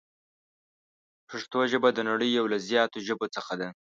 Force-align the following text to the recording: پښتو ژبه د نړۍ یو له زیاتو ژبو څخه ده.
پښتو 1.29 1.59
ژبه 1.71 1.89
د 1.93 1.99
نړۍ 2.09 2.29
یو 2.37 2.45
له 2.53 2.57
زیاتو 2.67 2.97
ژبو 3.07 3.25
څخه 3.35 3.53
ده. 3.61 3.69